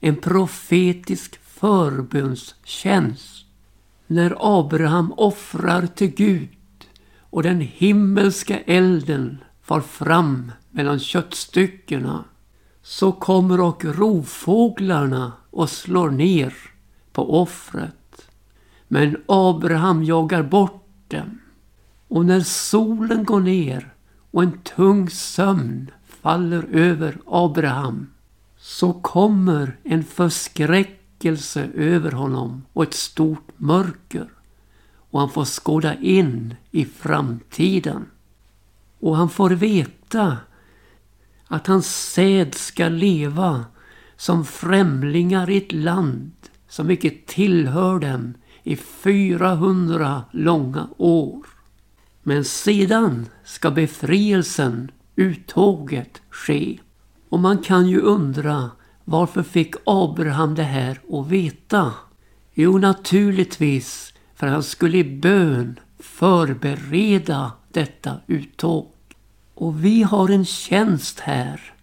En 0.00 0.16
profetisk 0.16 1.42
förbönstjänst. 1.42 3.46
När 4.06 4.36
Abraham 4.38 5.12
offrar 5.16 5.86
till 5.86 6.14
Gud 6.14 6.48
och 7.32 7.42
den 7.42 7.60
himmelska 7.60 8.58
elden 8.58 9.38
far 9.62 9.80
fram 9.80 10.52
mellan 10.70 10.98
köttstyckena 10.98 12.24
så 12.82 13.12
kommer 13.12 13.60
och 13.60 13.84
rovfåglarna 13.84 15.32
och 15.50 15.70
slår 15.70 16.10
ner 16.10 16.54
på 17.12 17.40
offret. 17.42 18.28
Men 18.88 19.16
Abraham 19.26 20.04
jagar 20.04 20.42
bort 20.42 20.84
dem. 21.08 21.38
Och 22.08 22.26
när 22.26 22.40
solen 22.40 23.24
går 23.24 23.40
ner 23.40 23.94
och 24.30 24.42
en 24.42 24.58
tung 24.58 25.10
sömn 25.10 25.90
faller 26.04 26.64
över 26.72 27.18
Abraham 27.26 28.10
så 28.56 28.92
kommer 28.92 29.76
en 29.82 30.04
förskräckelse 30.04 31.68
över 31.74 32.12
honom 32.12 32.64
och 32.72 32.82
ett 32.82 32.94
stort 32.94 33.48
mörker 33.56 34.28
och 35.12 35.20
han 35.20 35.30
får 35.30 35.44
skåda 35.44 35.94
in 35.94 36.54
i 36.70 36.84
framtiden. 36.84 38.06
Och 39.00 39.16
han 39.16 39.30
får 39.30 39.50
veta 39.50 40.36
att 41.46 41.66
hans 41.66 42.12
säd 42.12 42.54
ska 42.54 42.88
leva 42.88 43.64
som 44.16 44.44
främlingar 44.44 45.50
i 45.50 45.56
ett 45.56 45.72
land 45.72 46.32
som 46.68 46.90
icke 46.90 47.10
tillhör 47.26 47.98
dem 47.98 48.34
i 48.62 48.76
400 48.76 50.24
långa 50.30 50.88
år. 50.96 51.46
Men 52.22 52.44
sedan 52.44 53.26
ska 53.44 53.70
befrielsen, 53.70 54.90
uttåget, 55.16 56.22
ske. 56.30 56.78
Och 57.28 57.38
man 57.38 57.58
kan 57.58 57.86
ju 57.86 58.00
undra 58.00 58.70
varför 59.04 59.42
fick 59.42 59.74
Abraham 59.86 60.54
det 60.54 60.62
här 60.62 61.00
att 61.12 61.26
veta? 61.26 61.92
Jo, 62.54 62.78
naturligtvis 62.78 64.11
för 64.42 64.46
han 64.46 64.62
skulle 64.62 64.98
i 64.98 65.04
bön 65.04 65.80
förbereda 65.98 67.52
detta 67.72 68.20
uttåg. 68.26 68.92
Och 69.54 69.84
vi 69.84 70.02
har 70.02 70.28
en 70.28 70.44
tjänst 70.44 71.20
här 71.20 71.74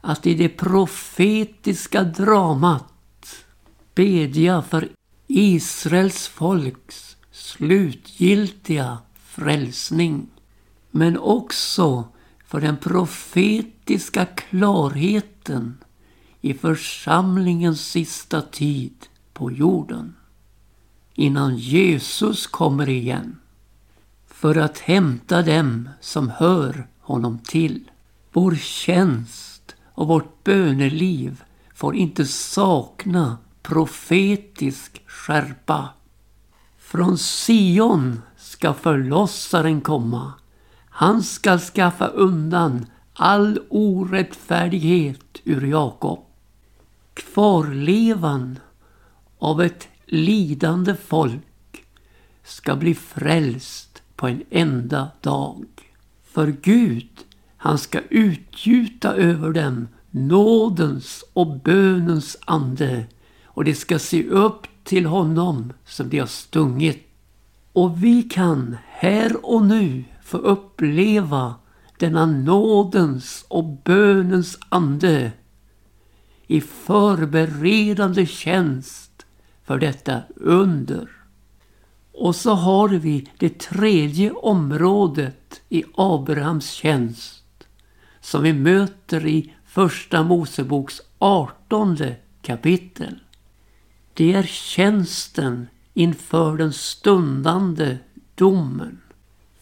att 0.00 0.26
i 0.26 0.34
det 0.34 0.48
profetiska 0.48 2.02
dramat 2.04 3.44
bedja 3.94 4.62
för 4.62 4.88
Israels 5.26 6.28
folks 6.28 7.16
slutgiltiga 7.30 8.98
frälsning. 9.24 10.26
Men 10.90 11.18
också 11.18 12.04
för 12.46 12.60
den 12.60 12.76
profetiska 12.76 14.26
klarheten 14.26 15.78
i 16.40 16.54
församlingens 16.54 17.90
sista 17.90 18.42
tid 18.42 19.06
på 19.32 19.52
jorden. 19.52 20.14
Innan 21.14 21.56
Jesus 21.56 22.46
kommer 22.46 22.88
igen. 22.88 23.36
För 24.26 24.56
att 24.56 24.78
hämta 24.78 25.42
dem 25.42 25.88
som 26.00 26.28
hör 26.28 26.86
honom 27.00 27.38
till. 27.38 27.90
Vår 28.32 28.54
tjänst 28.54 29.76
och 29.84 30.08
vårt 30.08 30.44
böneliv 30.44 31.42
får 31.74 31.96
inte 31.96 32.24
sakna 32.26 33.38
profetisk 33.62 35.02
skärpa. 35.06 35.88
Från 36.78 37.18
Sion 37.18 38.22
ska 38.36 38.74
förlossaren 38.74 39.80
komma. 39.80 40.32
Han 40.90 41.22
ska 41.22 41.58
skaffa 41.58 42.06
undan 42.06 42.86
all 43.14 43.60
orättfärdighet 43.68 45.40
ur 45.44 45.66
Jakob. 45.66 46.24
Kvarlevan 47.14 48.58
av 49.38 49.62
ett 49.62 49.88
lidande 50.10 50.94
folk 50.94 51.84
ska 52.44 52.76
bli 52.76 52.94
frälst 52.94 54.02
på 54.16 54.28
en 54.28 54.42
enda 54.50 55.10
dag. 55.20 55.64
För 56.24 56.56
Gud, 56.62 57.08
han 57.56 57.78
ska 57.78 58.00
utgjuta 58.10 59.14
över 59.14 59.52
dem 59.52 59.88
nådens 60.10 61.24
och 61.32 61.60
bönens 61.60 62.36
ande 62.44 63.06
och 63.44 63.64
de 63.64 63.74
ska 63.74 63.98
se 63.98 64.28
upp 64.28 64.66
till 64.84 65.06
honom 65.06 65.72
som 65.86 66.08
de 66.08 66.18
har 66.18 66.26
stungit. 66.26 67.06
Och 67.72 68.04
vi 68.04 68.22
kan 68.22 68.76
här 68.88 69.46
och 69.46 69.64
nu 69.64 70.04
få 70.22 70.36
uppleva 70.36 71.54
denna 71.98 72.26
nådens 72.26 73.44
och 73.48 73.64
bönens 73.64 74.58
ande 74.68 75.32
i 76.46 76.60
förberedande 76.60 78.26
tjänst 78.26 79.09
för 79.70 79.78
detta 79.78 80.22
under. 80.36 81.08
Och 82.12 82.36
så 82.36 82.54
har 82.54 82.88
vi 82.88 83.28
det 83.38 83.58
tredje 83.58 84.30
området 84.30 85.62
i 85.68 85.84
Abrahams 85.94 86.70
tjänst 86.70 87.44
som 88.20 88.42
vi 88.42 88.52
möter 88.52 89.26
i 89.26 89.52
Första 89.64 90.22
Moseboks 90.22 91.00
artonde 91.18 92.16
kapitel. 92.42 93.20
Det 94.14 94.32
är 94.32 94.42
tjänsten 94.42 95.66
inför 95.94 96.56
den 96.56 96.72
stundande 96.72 97.98
domen. 98.34 99.00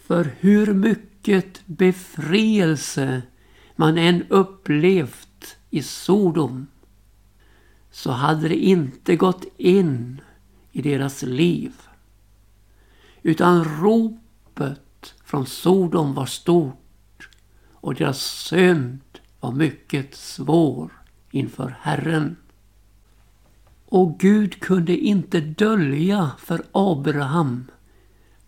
För 0.06 0.34
hur 0.38 0.74
mycket 0.74 1.66
befrielse 1.66 3.22
man 3.76 3.98
än 3.98 4.24
upplevt 4.28 5.56
i 5.70 5.82
Sodom 5.82 6.66
så 7.90 8.10
hade 8.10 8.48
det 8.48 8.56
inte 8.56 9.16
gått 9.16 9.44
in 9.56 10.20
i 10.72 10.82
deras 10.82 11.22
liv. 11.22 11.72
Utan 13.22 13.64
ropet 13.64 15.14
från 15.24 15.46
Sodom 15.46 16.14
var 16.14 16.26
stort 16.26 17.28
och 17.72 17.94
deras 17.94 18.20
synd 18.22 19.00
var 19.40 19.52
mycket 19.52 20.14
svår 20.14 20.92
inför 21.30 21.76
Herren. 21.80 22.36
Och 23.84 24.18
Gud 24.18 24.60
kunde 24.60 24.96
inte 24.96 25.40
dölja 25.40 26.30
för 26.38 26.62
Abraham, 26.72 27.70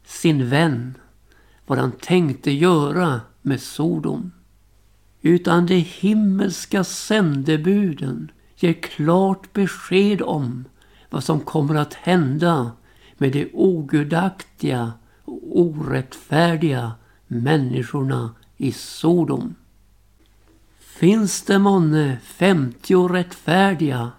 sin 0.05 0.49
vän, 0.49 0.95
vad 1.67 1.79
han 1.79 1.93
tänkte 1.93 2.51
göra 2.51 3.21
med 3.43 3.61
Sodom. 3.61 4.33
utan 5.23 5.67
de 5.67 5.75
himmelska 5.75 6.85
sändebuden 6.85 8.31
ger 8.63 8.73
klart 8.73 9.53
besked 9.53 10.23
om 10.23 10.65
vad 11.11 11.25
som 11.25 11.41
kommer 11.41 11.75
att 11.75 11.95
hända 11.95 12.73
med 13.19 13.33
de 13.33 13.51
ogudaktiga 13.53 14.93
och 15.25 15.61
orättfärdiga 15.61 16.93
människorna 17.27 18.35
i 18.57 18.73
Sodom. 18.73 19.55
Finns 20.79 21.43
det 21.43 21.59
månne 21.59 22.19
femtio 22.25 23.09
rättfärdiga 23.09 24.11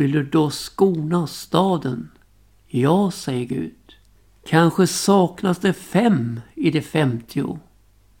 vill 0.00 0.12
du 0.12 0.22
då 0.22 0.50
skona 0.50 1.26
staden? 1.26 2.10
Ja, 2.66 3.10
säger 3.10 3.44
Gud. 3.44 3.94
Kanske 4.46 4.86
saknas 4.86 5.58
det 5.58 5.72
fem 5.72 6.40
i 6.54 6.70
de 6.70 6.80
femtio. 6.80 7.58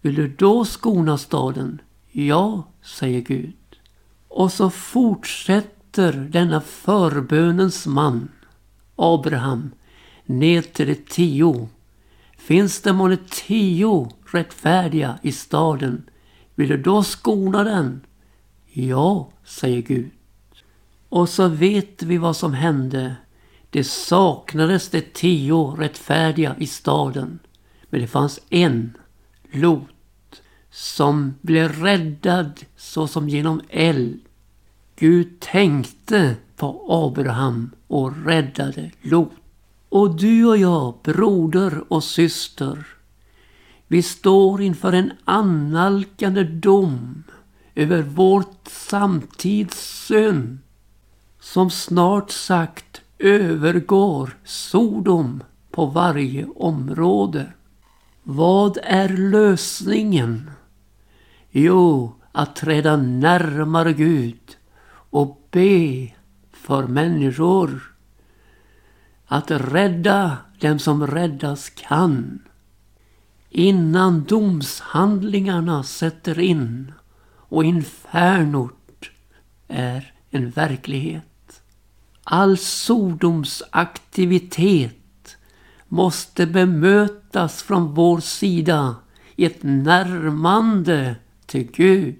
Vill 0.00 0.14
du 0.14 0.28
då 0.28 0.64
skona 0.64 1.18
staden? 1.18 1.80
Ja, 2.10 2.62
säger 2.82 3.20
Gud. 3.20 3.52
Och 4.30 4.52
så 4.52 4.70
fortsätter 4.70 6.12
denna 6.12 6.60
förbönens 6.60 7.86
man, 7.86 8.28
Abraham, 8.96 9.70
ned 10.24 10.72
till 10.72 10.86
de 10.86 10.94
tio. 10.94 11.68
Finns 12.38 12.80
det 12.80 12.92
månne 12.92 13.18
tio 13.30 14.10
rättfärdiga 14.32 15.18
i 15.22 15.32
staden? 15.32 16.10
Vill 16.54 16.68
du 16.68 16.82
då 16.82 17.02
skona 17.02 17.64
den? 17.64 18.00
Ja, 18.72 19.30
säger 19.44 19.82
Gud. 19.82 20.10
Och 21.08 21.28
så 21.28 21.48
vet 21.48 22.02
vi 22.02 22.18
vad 22.18 22.36
som 22.36 22.54
hände. 22.54 23.16
Det 23.70 23.84
saknades 23.84 24.88
det 24.88 25.14
tio 25.14 25.76
rättfärdiga 25.78 26.56
i 26.58 26.66
staden. 26.66 27.38
Men 27.90 28.00
det 28.00 28.06
fanns 28.06 28.40
en, 28.50 28.96
Lot, 29.52 29.89
som 30.70 31.34
blev 31.40 31.72
räddad 31.72 32.60
såsom 32.76 33.28
genom 33.28 33.60
eld. 33.68 34.20
Gud 34.96 35.40
tänkte 35.40 36.36
på 36.56 36.86
Abraham 36.88 37.70
och 37.86 38.24
räddade 38.24 38.90
Lot. 39.02 39.32
Och 39.88 40.16
du 40.16 40.46
och 40.46 40.56
jag, 40.56 40.94
broder 41.02 41.92
och 41.92 42.04
syster, 42.04 42.86
vi 43.86 44.02
står 44.02 44.62
inför 44.62 44.92
en 44.92 45.12
annalkande 45.24 46.44
dom 46.44 47.22
över 47.74 48.02
vårt 48.02 48.68
samtids 48.68 50.06
synd 50.06 50.58
som 51.40 51.70
snart 51.70 52.30
sagt 52.30 53.00
övergår 53.18 54.36
Sodom 54.44 55.42
på 55.70 55.86
varje 55.86 56.46
område. 56.46 57.52
Vad 58.22 58.78
är 58.82 59.08
lösningen? 59.08 60.50
Jo, 61.50 62.14
att 62.32 62.56
träda 62.56 62.96
närmare 62.96 63.92
Gud 63.92 64.56
och 64.92 65.48
be 65.50 66.08
för 66.52 66.86
människor. 66.86 67.94
Att 69.26 69.50
rädda 69.50 70.36
dem 70.60 70.78
som 70.78 71.06
räddas 71.06 71.70
kan. 71.70 72.42
Innan 73.50 74.24
domshandlingarna 74.24 75.82
sätter 75.82 76.38
in 76.38 76.92
och 77.32 77.64
infernot 77.64 78.74
är 79.68 80.12
en 80.30 80.50
verklighet. 80.50 81.62
All 82.24 82.58
Sodomsaktivitet 82.58 85.36
måste 85.88 86.46
bemötas 86.46 87.62
från 87.62 87.94
vår 87.94 88.20
sida 88.20 88.96
i 89.36 89.44
ett 89.44 89.62
närmande 89.62 91.16
till 91.50 91.70
Gud. 91.72 92.16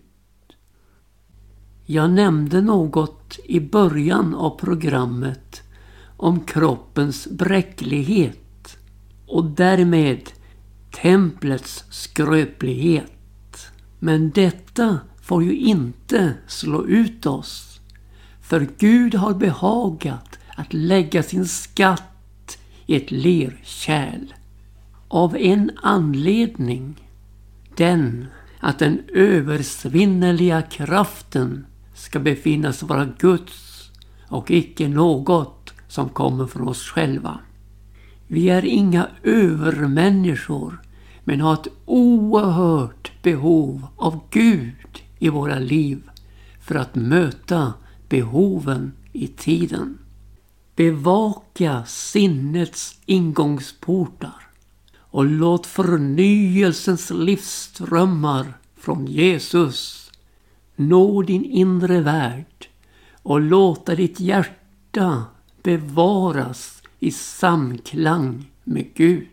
Jag 1.86 2.10
nämnde 2.10 2.60
något 2.60 3.38
i 3.44 3.60
början 3.60 4.34
av 4.34 4.58
programmet 4.58 5.62
om 6.16 6.40
kroppens 6.40 7.28
bräcklighet 7.30 8.76
och 9.26 9.44
därmed 9.44 10.20
templets 11.02 11.84
skröplighet. 11.90 13.72
Men 13.98 14.30
detta 14.30 14.98
får 15.22 15.44
ju 15.44 15.56
inte 15.56 16.34
slå 16.46 16.86
ut 16.86 17.26
oss. 17.26 17.80
För 18.40 18.68
Gud 18.78 19.14
har 19.14 19.34
behagat 19.34 20.38
att 20.56 20.72
lägga 20.72 21.22
sin 21.22 21.46
skatt 21.46 22.58
i 22.86 22.96
ett 22.96 23.10
lerkärl. 23.10 24.34
Av 25.08 25.36
en 25.36 25.70
anledning. 25.82 27.06
Den 27.76 28.26
att 28.60 28.78
den 28.78 29.02
översvinneliga 29.14 30.62
kraften 30.62 31.66
ska 31.94 32.18
befinnas 32.18 32.82
vara 32.82 33.08
Guds 33.18 33.90
och 34.28 34.50
icke 34.50 34.88
något 34.88 35.72
som 35.88 36.08
kommer 36.08 36.46
från 36.46 36.68
oss 36.68 36.82
själva. 36.82 37.38
Vi 38.26 38.50
är 38.50 38.64
inga 38.64 39.08
övermänniskor 39.22 40.80
men 41.24 41.40
har 41.40 41.54
ett 41.54 41.68
oerhört 41.84 43.22
behov 43.22 43.86
av 43.96 44.20
Gud 44.30 45.02
i 45.18 45.28
våra 45.28 45.58
liv 45.58 46.10
för 46.60 46.74
att 46.74 46.94
möta 46.94 47.72
behoven 48.08 48.92
i 49.12 49.26
tiden. 49.26 49.98
Bevaka 50.76 51.84
sinnets 51.84 53.00
ingångsportar 53.06 54.49
och 55.10 55.24
låt 55.24 55.66
förnyelsens 55.66 57.10
livsströmmar 57.10 58.52
från 58.76 59.06
Jesus 59.06 60.10
nå 60.76 61.22
din 61.22 61.44
inre 61.44 62.00
värld 62.00 62.68
och 63.22 63.40
låta 63.40 63.94
ditt 63.94 64.20
hjärta 64.20 65.24
bevaras 65.62 66.82
i 66.98 67.10
samklang 67.10 68.50
med 68.64 68.94
Gud. 68.94 69.26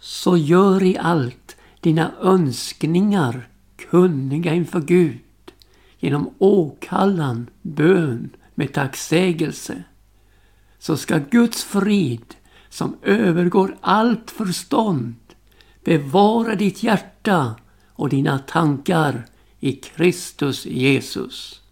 Så 0.00 0.36
gör 0.36 0.82
i 0.82 0.98
allt 0.98 1.56
dina 1.80 2.12
önskningar 2.22 3.48
kunniga 3.90 4.54
inför 4.54 4.80
Gud 4.80 5.18
genom 5.98 6.34
åkallan, 6.38 7.50
bön 7.62 8.30
med 8.54 8.72
tacksägelse 8.72 9.84
så 10.78 10.96
ska 10.96 11.18
Guds 11.18 11.64
frid 11.64 12.34
som 12.70 12.96
övergår 13.02 13.76
allt 13.80 14.30
förstånd 14.30 15.14
bevara 15.84 16.54
ditt 16.54 16.82
hjärta 16.82 17.54
och 17.88 18.08
dina 18.08 18.38
tankar 18.38 19.26
i 19.60 19.72
Kristus 19.72 20.66
Jesus. 20.66 21.62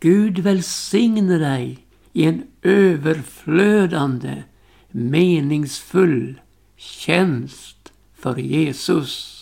Gud 0.00 0.38
välsigne 0.38 1.38
dig 1.38 1.86
i 2.12 2.24
en 2.24 2.42
överflödande, 2.62 4.42
meningsfull 4.90 6.40
tjänst 6.76 7.92
för 8.14 8.36
Jesus. 8.36 9.39